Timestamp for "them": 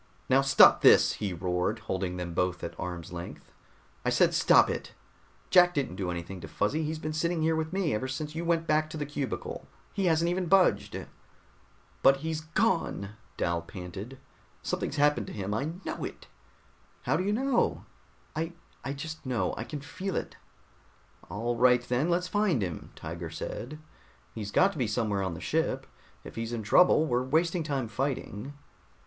2.17-2.33